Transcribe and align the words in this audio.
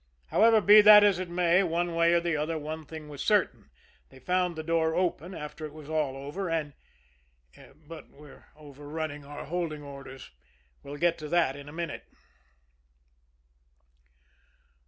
However, 0.29 0.61
be 0.61 0.81
that 0.81 1.03
as 1.03 1.19
it 1.19 1.29
may, 1.29 1.61
one 1.61 1.93
way 1.93 2.13
or 2.13 2.19
the 2.19 2.35
other, 2.35 2.57
one 2.57 2.85
thing 2.87 3.07
was 3.07 3.23
certain, 3.23 3.69
they 4.09 4.17
found 4.17 4.55
the 4.55 4.63
door 4.63 4.95
open 4.95 5.35
after 5.35 5.63
it 5.63 5.73
was 5.73 5.91
all 5.91 6.17
over, 6.17 6.49
and 6.49 6.73
but, 7.85 8.09
we're 8.09 8.47
over 8.55 8.87
running 8.87 9.23
our 9.23 9.45
holding 9.45 9.83
orders 9.83 10.31
we'll 10.81 10.97
get 10.97 11.19
to 11.19 11.27
that 11.27 11.55
in 11.55 11.69
a 11.69 11.71
minute. 11.71 12.03